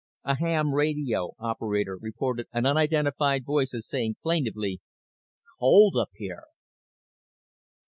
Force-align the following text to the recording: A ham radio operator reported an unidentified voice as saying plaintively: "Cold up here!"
A 0.23 0.33
ham 0.37 0.73
radio 0.73 1.33
operator 1.37 1.95
reported 1.95 2.47
an 2.53 2.65
unidentified 2.65 3.45
voice 3.45 3.71
as 3.75 3.87
saying 3.87 4.15
plaintively: 4.23 4.81
"Cold 5.59 5.95
up 5.95 6.09
here!" 6.15 6.45